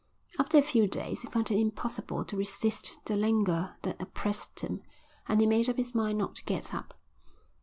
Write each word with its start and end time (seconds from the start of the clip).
After 0.39 0.57
a 0.57 0.63
few 0.63 0.87
days 0.87 1.21
he 1.21 1.27
found 1.29 1.51
it 1.51 1.59
impossible 1.59 2.25
to 2.25 2.35
resist 2.35 2.97
the 3.05 3.15
languor 3.15 3.77
that 3.83 4.01
oppressed 4.01 4.61
him, 4.61 4.81
and 5.27 5.39
he 5.39 5.45
made 5.45 5.69
up 5.69 5.77
his 5.77 5.93
mind 5.93 6.17
not 6.17 6.35
to 6.37 6.43
get 6.45 6.73
up. 6.73 6.95